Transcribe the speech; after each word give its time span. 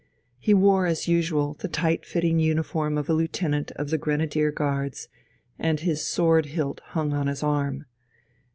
He 0.39 0.55
wore 0.55 0.87
as 0.87 1.07
usual 1.07 1.53
the 1.59 1.67
tight 1.67 2.07
fitting 2.07 2.39
uniform 2.39 2.97
of 2.97 3.07
a 3.07 3.13
lieutenant 3.13 3.69
of 3.73 3.91
the 3.91 3.99
Grenadier 3.99 4.51
Guards, 4.51 5.07
and 5.59 5.79
his 5.81 6.03
sword 6.03 6.47
hilt 6.47 6.79
hung 6.83 7.13
on 7.13 7.27
his 7.27 7.43
arm. 7.43 7.85